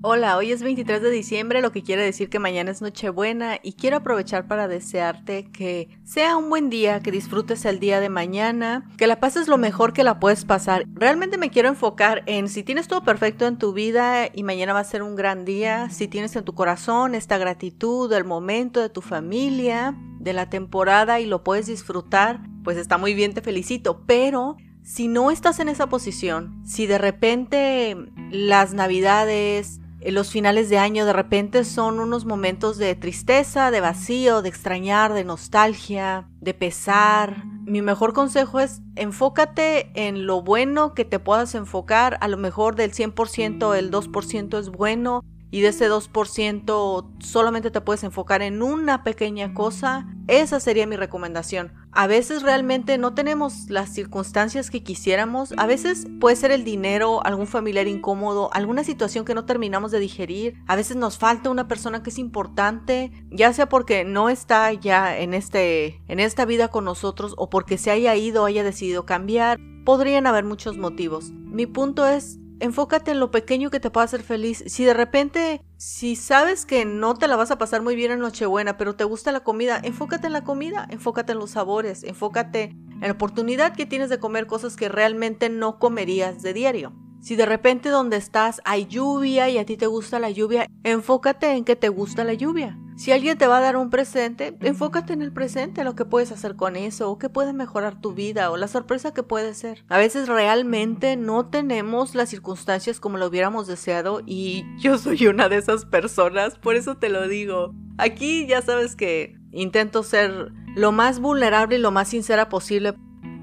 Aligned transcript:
Hola, 0.00 0.36
hoy 0.36 0.52
es 0.52 0.62
23 0.62 1.02
de 1.02 1.10
diciembre, 1.10 1.60
lo 1.60 1.72
que 1.72 1.82
quiere 1.82 2.04
decir 2.04 2.30
que 2.30 2.38
mañana 2.38 2.70
es 2.70 2.80
Nochebuena 2.80 3.58
y 3.64 3.72
quiero 3.72 3.96
aprovechar 3.96 4.46
para 4.46 4.68
desearte 4.68 5.50
que 5.50 5.88
sea 6.04 6.36
un 6.36 6.48
buen 6.48 6.70
día, 6.70 7.00
que 7.00 7.10
disfrutes 7.10 7.64
el 7.64 7.80
día 7.80 7.98
de 7.98 8.08
mañana, 8.08 8.88
que 8.96 9.08
la 9.08 9.18
pases 9.18 9.48
lo 9.48 9.58
mejor 9.58 9.92
que 9.92 10.04
la 10.04 10.20
puedes 10.20 10.44
pasar. 10.44 10.84
Realmente 10.94 11.36
me 11.36 11.50
quiero 11.50 11.68
enfocar 11.68 12.22
en 12.26 12.48
si 12.48 12.62
tienes 12.62 12.86
todo 12.86 13.02
perfecto 13.02 13.44
en 13.48 13.58
tu 13.58 13.72
vida 13.72 14.28
y 14.32 14.44
mañana 14.44 14.72
va 14.72 14.78
a 14.78 14.84
ser 14.84 15.02
un 15.02 15.16
gran 15.16 15.44
día, 15.44 15.90
si 15.90 16.06
tienes 16.06 16.36
en 16.36 16.44
tu 16.44 16.54
corazón 16.54 17.16
esta 17.16 17.36
gratitud 17.36 18.08
del 18.08 18.24
momento 18.24 18.80
de 18.80 18.90
tu 18.90 19.00
familia, 19.00 19.96
de 20.20 20.32
la 20.32 20.48
temporada 20.48 21.18
y 21.18 21.26
lo 21.26 21.42
puedes 21.42 21.66
disfrutar, 21.66 22.38
pues 22.62 22.76
está 22.76 22.98
muy 22.98 23.14
bien, 23.14 23.34
te 23.34 23.42
felicito, 23.42 24.04
pero 24.06 24.58
si 24.84 25.08
no 25.08 25.32
estás 25.32 25.58
en 25.58 25.68
esa 25.68 25.88
posición, 25.88 26.62
si 26.64 26.86
de 26.86 26.98
repente 26.98 27.96
las 28.30 28.74
navidades, 28.74 29.80
los 30.04 30.30
finales 30.30 30.68
de 30.68 30.78
año 30.78 31.06
de 31.06 31.12
repente 31.12 31.64
son 31.64 31.98
unos 31.98 32.24
momentos 32.24 32.78
de 32.78 32.94
tristeza, 32.94 33.70
de 33.70 33.80
vacío, 33.80 34.42
de 34.42 34.48
extrañar, 34.48 35.12
de 35.12 35.24
nostalgia, 35.24 36.28
de 36.40 36.54
pesar. 36.54 37.44
Mi 37.64 37.82
mejor 37.82 38.12
consejo 38.12 38.60
es 38.60 38.80
enfócate 38.96 39.90
en 39.94 40.26
lo 40.26 40.42
bueno 40.42 40.94
que 40.94 41.04
te 41.04 41.18
puedas 41.18 41.54
enfocar. 41.54 42.16
A 42.20 42.28
lo 42.28 42.36
mejor 42.36 42.76
del 42.76 42.92
100% 42.92 43.76
el 43.76 43.90
2% 43.90 44.58
es 44.58 44.68
bueno 44.70 45.24
y 45.50 45.60
de 45.60 45.68
ese 45.68 45.90
2% 45.90 47.06
solamente 47.20 47.70
te 47.70 47.80
puedes 47.80 48.04
enfocar 48.04 48.42
en 48.42 48.62
una 48.62 49.02
pequeña 49.02 49.54
cosa, 49.54 50.06
esa 50.26 50.60
sería 50.60 50.86
mi 50.86 50.96
recomendación. 50.96 51.72
A 51.90 52.06
veces 52.06 52.42
realmente 52.42 52.98
no 52.98 53.14
tenemos 53.14 53.70
las 53.70 53.92
circunstancias 53.92 54.70
que 54.70 54.82
quisiéramos, 54.82 55.54
a 55.56 55.66
veces 55.66 56.06
puede 56.20 56.36
ser 56.36 56.50
el 56.50 56.64
dinero, 56.64 57.24
algún 57.24 57.46
familiar 57.46 57.88
incómodo, 57.88 58.50
alguna 58.52 58.84
situación 58.84 59.24
que 59.24 59.34
no 59.34 59.46
terminamos 59.46 59.90
de 59.90 59.98
digerir, 59.98 60.54
a 60.66 60.76
veces 60.76 60.96
nos 60.96 61.18
falta 61.18 61.50
una 61.50 61.66
persona 61.66 62.02
que 62.02 62.10
es 62.10 62.18
importante, 62.18 63.10
ya 63.30 63.52
sea 63.52 63.68
porque 63.68 64.04
no 64.04 64.28
está 64.28 64.72
ya 64.72 65.16
en 65.16 65.34
este 65.34 66.02
en 66.08 66.20
esta 66.20 66.44
vida 66.44 66.68
con 66.68 66.84
nosotros 66.84 67.34
o 67.36 67.48
porque 67.48 67.78
se 67.78 67.90
haya 67.90 68.14
ido 68.14 68.44
haya 68.44 68.62
decidido 68.62 69.06
cambiar. 69.06 69.58
Podrían 69.84 70.26
haber 70.26 70.44
muchos 70.44 70.76
motivos. 70.76 71.30
Mi 71.30 71.66
punto 71.66 72.06
es 72.06 72.38
enfócate 72.60 73.10
en 73.10 73.20
lo 73.20 73.30
pequeño 73.30 73.70
que 73.70 73.80
te 73.80 73.90
pueda 73.90 74.04
hacer 74.04 74.22
feliz. 74.22 74.64
Si 74.66 74.84
de 74.84 74.94
repente, 74.94 75.62
si 75.76 76.16
sabes 76.16 76.66
que 76.66 76.84
no 76.84 77.14
te 77.14 77.28
la 77.28 77.36
vas 77.36 77.50
a 77.50 77.58
pasar 77.58 77.82
muy 77.82 77.96
bien 77.96 78.12
en 78.12 78.18
Nochebuena, 78.20 78.76
pero 78.76 78.96
te 78.96 79.04
gusta 79.04 79.32
la 79.32 79.40
comida, 79.40 79.80
enfócate 79.82 80.26
en 80.26 80.32
la 80.32 80.44
comida, 80.44 80.86
enfócate 80.90 81.32
en 81.32 81.38
los 81.38 81.50
sabores, 81.50 82.04
enfócate 82.04 82.64
en 82.64 83.00
la 83.00 83.12
oportunidad 83.12 83.74
que 83.74 83.86
tienes 83.86 84.10
de 84.10 84.18
comer 84.18 84.46
cosas 84.46 84.76
que 84.76 84.88
realmente 84.88 85.48
no 85.48 85.78
comerías 85.78 86.42
de 86.42 86.52
diario. 86.52 87.07
Si 87.20 87.36
de 87.36 87.46
repente 87.46 87.88
donde 87.88 88.16
estás 88.16 88.60
hay 88.64 88.86
lluvia 88.86 89.48
y 89.48 89.58
a 89.58 89.66
ti 89.66 89.76
te 89.76 89.86
gusta 89.86 90.18
la 90.18 90.30
lluvia, 90.30 90.68
enfócate 90.84 91.52
en 91.52 91.64
que 91.64 91.76
te 91.76 91.88
gusta 91.88 92.24
la 92.24 92.34
lluvia. 92.34 92.78
Si 92.98 93.12
alguien 93.12 93.38
te 93.38 93.46
va 93.46 93.58
a 93.58 93.60
dar 93.60 93.76
un 93.76 93.90
presente, 93.90 94.56
enfócate 94.60 95.12
en 95.12 95.22
el 95.22 95.32
presente, 95.32 95.84
lo 95.84 95.94
que 95.94 96.04
puedes 96.04 96.32
hacer 96.32 96.56
con 96.56 96.74
eso, 96.74 97.08
o 97.08 97.16
que 97.16 97.28
puede 97.28 97.52
mejorar 97.52 98.00
tu 98.00 98.12
vida, 98.12 98.50
o 98.50 98.56
la 98.56 98.66
sorpresa 98.66 99.14
que 99.14 99.22
puede 99.22 99.54
ser. 99.54 99.84
A 99.88 99.98
veces 99.98 100.26
realmente 100.26 101.16
no 101.16 101.46
tenemos 101.46 102.16
las 102.16 102.28
circunstancias 102.28 102.98
como 102.98 103.16
lo 103.16 103.26
hubiéramos 103.26 103.68
deseado 103.68 104.20
y 104.26 104.64
yo 104.78 104.98
soy 104.98 105.28
una 105.28 105.48
de 105.48 105.58
esas 105.58 105.84
personas, 105.84 106.58
por 106.58 106.74
eso 106.74 106.96
te 106.96 107.08
lo 107.08 107.28
digo. 107.28 107.72
Aquí 107.98 108.48
ya 108.48 108.62
sabes 108.62 108.96
que 108.96 109.36
intento 109.52 110.02
ser 110.02 110.50
lo 110.74 110.90
más 110.90 111.20
vulnerable 111.20 111.76
y 111.76 111.80
lo 111.80 111.92
más 111.92 112.08
sincera 112.08 112.48
posible. 112.48 112.94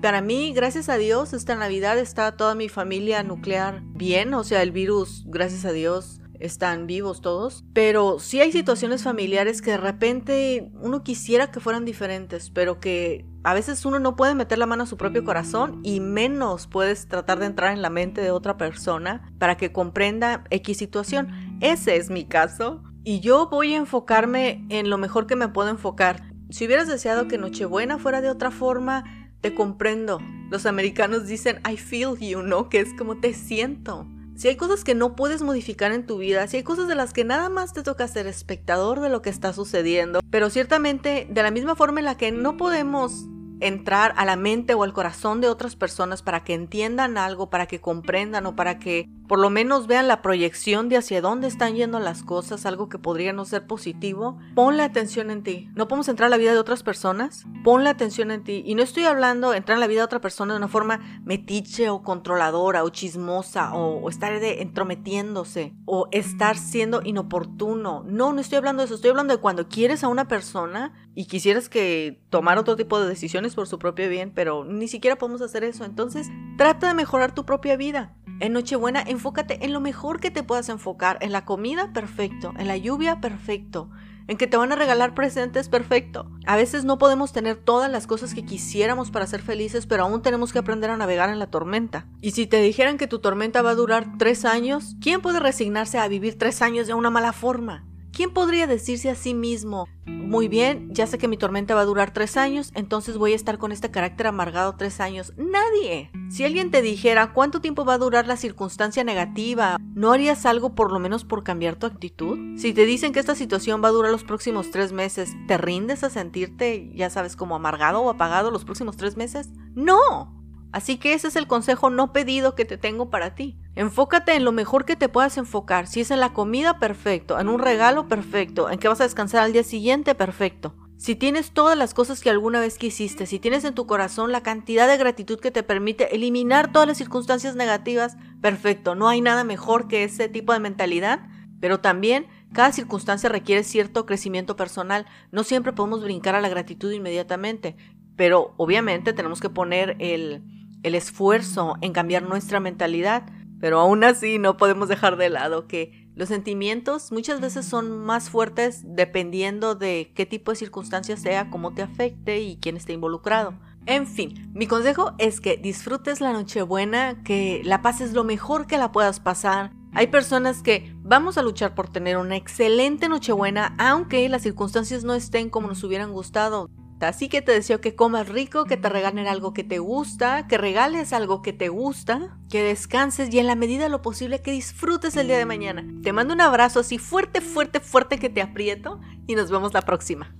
Para 0.02 0.22
mí, 0.22 0.54
gracias 0.54 0.90
a 0.90 0.98
Dios, 0.98 1.34
esta 1.34 1.56
Navidad 1.56 1.98
está 1.98 2.38
toda 2.38 2.54
mi 2.54 2.70
familia 2.70 3.24
nuclear 3.24 3.82
bien, 3.84 4.34
o 4.34 4.44
sea, 4.44 4.62
el 4.62 4.72
virus, 4.72 5.24
gracias 5.26 5.66
a 5.66 5.72
Dios, 5.72 6.22
están 6.40 6.86
vivos 6.86 7.22
todos, 7.22 7.64
pero 7.74 8.20
sí 8.20 8.40
hay 8.40 8.52
situaciones 8.52 9.04
familiares 9.04 9.62
que 9.62 9.72
de 9.72 9.78
repente 9.78 10.72
uno 10.82 11.04
quisiera 11.04 11.52
que 11.52 11.60
fueran 11.60 11.86
diferentes, 11.86 12.50
pero 12.50 12.80
que 12.80 13.26
a 13.44 13.54
veces 13.54 13.86
uno 13.86 14.00
no 14.00 14.16
puede 14.16 14.36
meter 14.36 14.58
la 14.58 14.66
mano 14.66 14.84
a 14.84 14.88
su 14.88 14.98
propio 14.98 15.24
corazón 15.24 15.80
y 15.84 16.00
menos 16.00 16.68
puedes 16.68 17.08
tratar 17.08 17.40
de 17.40 17.46
entrar 17.46 17.74
en 17.74 17.82
la 17.82 17.90
mente 17.90 18.22
de 18.22 18.32
otra 18.32 18.58
persona 18.58 19.32
para 19.40 19.58
que 19.58 19.72
comprenda 19.72 20.44
X 20.50 20.78
situación. 20.78 21.58
Ese 21.62 21.96
es 21.96 22.10
mi 22.10 22.26
caso 22.26 22.84
y 23.04 23.20
yo 23.20 23.50
voy 23.50 23.74
a 23.74 23.78
enfocarme 23.78 24.66
en 24.70 24.90
lo 24.90 24.98
mejor 24.98 25.28
que 25.28 25.36
me 25.36 25.48
puedo 25.48 25.70
enfocar. 25.70 26.24
Si 26.50 26.66
hubieras 26.66 26.88
deseado 26.88 27.28
que 27.28 27.38
Nochebuena 27.38 27.98
fuera 27.98 28.22
de 28.22 28.30
otra 28.30 28.52
forma, 28.52 29.25
te 29.46 29.54
comprendo. 29.54 30.20
Los 30.50 30.66
americanos 30.66 31.28
dicen 31.28 31.62
I 31.72 31.78
feel 31.78 32.18
you, 32.20 32.42
¿no? 32.42 32.68
Que 32.68 32.80
es 32.80 32.96
como 32.98 33.18
te 33.18 33.36
siento. 33.36 34.08
Si 34.34 34.48
hay 34.48 34.56
cosas 34.56 34.84
que 34.84 34.96
no 34.96 35.16
puedes 35.16 35.44
modificar 35.44 35.92
en 35.92 36.08
tu 36.08 36.18
vida, 36.18 36.48
si 36.48 36.58
hay 36.58 36.64
cosas 36.64 36.88
de 36.88 36.96
las 36.96 37.14
que 37.14 37.26
nada 37.26 37.48
más 37.50 37.72
te 37.72 37.84
toca 37.84 38.08
ser 38.08 38.26
espectador 38.26 39.02
de 39.02 39.10
lo 39.10 39.22
que 39.22 39.30
está 39.30 39.54
sucediendo, 39.54 40.22
pero 40.32 40.50
ciertamente 40.50 41.28
de 41.30 41.44
la 41.44 41.52
misma 41.52 41.76
forma 41.76 42.00
en 42.00 42.06
la 42.06 42.18
que 42.18 42.32
no 42.32 42.58
podemos 42.58 43.28
entrar 43.60 44.16
a 44.18 44.26
la 44.26 44.36
mente 44.36 44.74
o 44.74 44.82
al 44.82 44.94
corazón 44.94 45.42
de 45.42 45.48
otras 45.48 45.76
personas 45.76 46.24
para 46.24 46.44
que 46.44 46.56
entiendan 46.56 47.16
algo, 47.16 47.52
para 47.52 47.68
que 47.68 47.80
comprendan 47.80 48.48
o 48.48 48.56
para 48.56 48.80
que 48.80 49.08
por 49.28 49.40
lo 49.40 49.50
menos 49.50 49.88
vean 49.88 50.08
la 50.08 50.22
proyección 50.22 50.90
de 50.90 50.98
hacia 50.98 51.22
dónde 51.22 51.48
están 51.48 51.76
yendo 51.76 52.00
las 52.00 52.24
cosas, 52.24 52.66
algo 52.66 52.90
que 52.90 53.00
podría 53.00 53.34
no 53.34 53.46
ser 53.46 53.66
positivo, 53.66 54.38
ponle 54.54 54.84
atención 54.84 55.32
en 55.32 55.44
ti. 55.44 55.70
No 55.76 55.88
podemos 55.88 56.08
entrar 56.08 56.28
a 56.28 56.30
la 56.30 56.38
vida 56.38 56.54
de 56.54 56.60
otras 56.60 56.84
personas, 56.84 57.46
ponle 57.64 57.90
atención 57.90 58.32
en 58.32 58.44
ti. 58.44 58.64
Y 58.66 58.76
no 58.76 58.84
estoy 58.84 59.06
hablando 59.06 59.52
de 59.52 59.58
entrar 59.58 59.78
en 59.78 59.80
la 59.80 59.88
vida 59.88 60.02
de 60.02 60.06
otra 60.06 60.22
persona 60.22 60.54
de 60.54 60.58
una 60.58 60.68
forma 60.68 61.22
metiche 61.24 61.90
o 61.90 62.04
controladora 62.04 62.84
o 62.84 62.90
chismosa 62.90 63.74
o, 63.74 64.10
estar 64.10 64.40
de 64.40 64.62
entrometiéndose 64.62 65.74
o 65.86 66.08
estar 66.12 66.58
siendo 66.58 67.02
inoportuno. 67.04 68.04
No, 68.06 68.34
no 68.34 68.42
estoy 68.42 68.58
hablando 68.58 68.82
de 68.82 68.86
eso, 68.86 68.96
estoy 68.96 69.10
hablando 69.10 69.36
de 69.36 69.42
cuando 69.42 69.68
quieres 69.68 70.04
a 70.04 70.08
una 70.08 70.28
persona 70.28 70.94
y 71.16 71.26
quisieras 71.26 71.70
que 71.70 72.22
tomara 72.30 72.62
otro 72.62 72.76
tipo 72.76 73.00
de 73.00 73.08
decisiones 73.08 73.56
por 73.56 73.68
su 73.68 73.80
propio 73.80 74.10
bien, 74.10 74.32
pero 74.36 74.66
ni 74.66 74.88
siquiera 74.88 75.18
podemos 75.18 75.42
hacer 75.42 75.64
eso. 75.64 75.86
Entonces, 75.86 76.28
trata 76.58 76.88
de 76.88 76.94
mejorar 76.94 77.34
tu 77.34 77.46
propia 77.46 77.78
vida. 77.78 78.14
En 78.42 78.52
Nochebuena, 78.52 79.02
enfócate 79.02 79.64
en 79.64 79.72
lo 79.72 79.80
mejor 79.80 80.20
que 80.20 80.30
te 80.30 80.44
puedas 80.44 80.68
enfocar. 80.68 81.18
En 81.22 81.32
la 81.32 81.46
comida, 81.46 81.94
perfecto. 81.94 82.54
En 82.58 82.68
la 82.68 82.76
lluvia, 82.76 83.22
perfecto. 83.22 83.90
En 84.28 84.38
que 84.38 84.48
te 84.48 84.58
van 84.58 84.72
a 84.74 84.76
regalar 84.76 85.14
presentes, 85.14 85.70
perfecto. 85.70 86.30
A 86.46 86.58
veces 86.58 86.84
no 86.84 86.98
podemos 86.98 87.32
tener 87.32 87.56
todas 87.56 87.90
las 87.90 88.08
cosas 88.08 88.34
que 88.34 88.44
quisiéramos 88.44 89.10
para 89.10 89.28
ser 89.28 89.42
felices, 89.42 89.86
pero 89.86 90.04
aún 90.04 90.22
tenemos 90.22 90.52
que 90.52 90.60
aprender 90.60 90.90
a 90.90 90.98
navegar 90.98 91.30
en 91.30 91.40
la 91.40 91.48
tormenta. 91.48 92.08
Y 92.22 92.32
si 92.32 92.46
te 92.46 92.62
dijeran 92.62 92.98
que 92.98 93.08
tu 93.08 93.20
tormenta 93.20 93.62
va 93.62 93.70
a 93.70 93.76
durar 93.76 94.18
tres 94.18 94.44
años, 94.44 94.96
¿quién 95.00 95.22
puede 95.22 95.40
resignarse 95.40 95.98
a 95.98 96.08
vivir 96.08 96.38
tres 96.38 96.62
años 96.62 96.88
de 96.88 96.94
una 96.94 97.10
mala 97.10 97.32
forma? 97.32 97.86
¿Quién 98.16 98.32
podría 98.32 98.66
decirse 98.66 99.10
a 99.10 99.16
sí 99.16 99.34
mismo, 99.34 99.90
muy 100.06 100.48
bien, 100.48 100.88
ya 100.94 101.06
sé 101.06 101.18
que 101.18 101.28
mi 101.28 101.36
tormenta 101.36 101.76
va 101.76 101.82
a 101.82 101.86
durar 101.86 102.14
tres 102.14 102.38
años, 102.38 102.72
entonces 102.74 103.18
voy 103.18 103.34
a 103.34 103.36
estar 103.36 103.58
con 103.58 103.74
este 103.74 103.92
carácter 103.92 104.28
amargado 104.28 104.78
tres 104.78 105.02
años? 105.02 105.34
Nadie. 105.36 106.12
Si 106.30 106.46
alguien 106.46 106.72
te 106.72 106.82
dijera 106.82 107.34
cuánto 107.34 107.60
tiempo 107.60 107.84
va 107.84 107.96
a 107.96 107.98
durar 107.98 108.26
la 108.26 108.38
circunstancia 108.38 109.04
negativa, 109.04 109.76
¿no 109.96 110.14
harías 110.14 110.46
algo 110.46 110.76
por 110.76 110.94
lo 110.94 111.00
menos 111.00 111.26
por 111.26 111.44
cambiar 111.44 111.76
tu 111.76 111.88
actitud? 111.88 112.40
Si 112.58 112.72
te 112.72 112.86
dicen 112.86 113.12
que 113.12 113.20
esta 113.20 113.36
situación 113.36 113.84
va 113.84 113.90
a 113.90 113.92
durar 113.92 114.14
los 114.14 114.24
próximos 114.24 114.72
tres 114.72 114.94
meses, 114.94 115.34
¿te 115.50 115.58
rindes 115.58 116.06
a 116.06 116.10
sentirte, 116.10 116.94
ya 116.96 117.10
sabes, 117.10 117.36
como 117.36 117.58
amargado 117.58 118.02
o 118.02 118.10
apagado 118.10 118.50
los 118.50 118.64
próximos 118.64 118.96
tres 118.96 119.18
meses? 119.18 119.50
No. 119.74 120.45
Así 120.76 120.98
que 120.98 121.14
ese 121.14 121.30
es 121.30 121.38
el 121.38 121.48
consejo 121.48 121.90
no 121.90 122.12
pedido 122.12 122.54
que 122.54 122.66
te 122.66 122.78
tengo 122.78 123.10
para 123.10 123.34
ti. 123.34 123.58
Enfócate 123.76 124.36
en 124.36 124.44
lo 124.44 124.52
mejor 124.52 124.84
que 124.84 124.98
te 124.98 125.08
puedas 125.08 125.38
enfocar. 125.38 125.88
Si 125.88 126.02
es 126.02 126.12
en 126.12 126.20
la 126.20 126.34
comida, 126.34 126.80
perfecto. 126.80 127.40
En 127.40 127.48
un 127.48 127.62
regalo, 127.62 128.10
perfecto. 128.10 128.70
En 128.70 128.78
que 128.78 128.90
vas 128.90 129.00
a 129.00 129.06
descansar 129.06 129.42
al 129.42 129.54
día 129.54 129.64
siguiente, 129.64 130.16
perfecto. 130.16 130.76
Si 130.98 131.16
tienes 131.16 131.52
todas 131.52 131.78
las 131.78 131.94
cosas 131.94 132.20
que 132.20 132.30
alguna 132.30 132.60
vez 132.60 132.78
quisiste, 132.78 133.26
si 133.26 133.40
tienes 133.40 133.64
en 133.64 133.74
tu 133.74 133.88
corazón 133.88 134.34
la 134.34 134.44
cantidad 134.44 134.86
de 134.90 134.98
gratitud 134.98 135.40
que 135.40 135.50
te 135.50 135.64
permite 135.64 136.14
eliminar 136.14 136.74
todas 136.74 136.90
las 136.90 136.98
circunstancias 136.98 137.56
negativas, 137.56 138.18
perfecto. 138.42 138.96
No 138.96 139.08
hay 139.08 139.22
nada 139.22 139.46
mejor 139.46 139.88
que 139.88 140.04
ese 140.04 140.28
tipo 140.28 140.52
de 140.52 140.60
mentalidad. 140.60 141.22
Pero 141.62 141.80
también 141.80 142.28
cada 142.52 142.74
circunstancia 142.74 143.30
requiere 143.30 143.64
cierto 143.64 144.06
crecimiento 144.06 144.58
personal. 144.58 145.06
No 145.32 145.46
siempre 145.46 145.72
podemos 145.72 146.04
brincar 146.04 146.36
a 146.36 146.42
la 146.42 146.50
gratitud 146.50 146.92
inmediatamente. 146.92 147.78
Pero 148.18 148.54
obviamente 148.58 149.14
tenemos 149.14 149.40
que 149.40 149.50
poner 149.50 149.96
el, 150.00 150.44
el 150.86 150.94
esfuerzo 150.94 151.78
en 151.82 151.94
cambiar 151.94 152.24
nuestra 152.24 152.60
mentalidad, 152.60 153.24
pero 153.60 153.80
aún 153.80 154.04
así 154.04 154.38
no 154.38 154.56
podemos 154.56 154.88
dejar 154.88 155.18
de 155.18 155.30
lado 155.30 155.68
que 155.68 156.08
los 156.16 156.30
sentimientos 156.30 157.12
muchas 157.12 157.42
veces 157.42 157.66
son 157.66 158.06
más 158.06 158.30
fuertes 158.30 158.84
dependiendo 158.86 159.74
de 159.74 160.12
qué 160.16 160.26
tipo 160.26 160.52
de 160.52 160.58
circunstancia 160.58 161.18
sea, 161.18 161.50
cómo 161.50 161.74
te 161.74 161.82
afecte 161.82 162.40
y 162.42 162.58
quién 162.58 162.78
esté 162.78 162.94
involucrado. 162.94 163.56
En 163.88 164.06
fin, 164.06 164.52
mi 164.54 164.68
consejo 164.68 165.14
es 165.18 165.42
que 165.42 165.58
disfrutes 165.58 166.22
la 166.22 166.34
Nochebuena, 166.34 167.24
que 167.24 167.62
la 167.66 167.82
pases 167.82 168.14
lo 168.14 168.24
mejor 168.24 168.68
que 168.68 168.78
la 168.78 168.92
puedas 168.92 169.20
pasar. 169.20 169.72
Hay 169.94 170.08
personas 170.08 170.62
que 170.62 170.94
vamos 171.02 171.38
a 171.38 171.42
luchar 171.42 171.74
por 171.74 171.90
tener 171.90 172.18
una 172.18 172.36
excelente 172.36 173.10
Nochebuena, 173.10 173.76
aunque 173.78 174.30
las 174.30 174.44
circunstancias 174.44 175.04
no 175.04 175.16
estén 175.16 175.50
como 175.50 175.68
nos 175.68 175.84
hubieran 175.84 176.14
gustado. 176.14 176.70
Así 177.02 177.30
que 177.30 177.42
te 177.42 177.52
deseo 177.52 177.82
que 177.82 177.96
comas 177.96 178.30
rico, 178.30 178.66
que 178.66 178.78
te 178.78 178.90
regalen 178.90 179.28
algo 179.28 179.54
que 179.54 179.64
te 179.64 179.80
gusta, 179.80 180.48
que 180.48 180.58
regales 180.58 181.14
algo 181.14 181.42
que 181.42 181.54
te 181.54 181.70
gusta, 181.70 182.38
que 182.50 182.64
descanses 182.64 183.34
y 183.34 183.40
en 183.40 183.48
la 183.48 183.56
medida 183.56 183.84
de 183.84 183.90
lo 183.90 184.02
posible 184.02 184.42
que 184.42 184.52
disfrutes 184.52 185.18
el 185.18 185.28
día 185.28 185.38
de 185.38 185.46
mañana. 185.46 185.86
Te 186.04 186.14
mando 186.14 186.34
un 186.34 186.42
abrazo 186.42 186.80
así 186.80 186.98
fuerte, 186.98 187.42
fuerte, 187.42 187.80
fuerte 187.80 188.18
que 188.18 188.30
te 188.30 188.42
aprieto 188.42 189.02
y 189.28 189.36
nos 189.36 189.52
vemos 189.52 189.74
la 189.74 189.82
próxima. 189.82 190.36